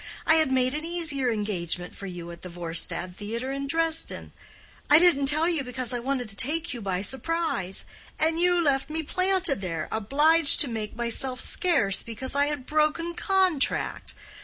[0.25, 4.31] I had made an easier engagement for you at the Vorstadt Theater in Dresden:
[4.89, 7.85] I didn't tell you, because I wanted to take you by surprise.
[8.17, 14.15] And you left me planted there—obliged to make myself scarce because I had broken contract.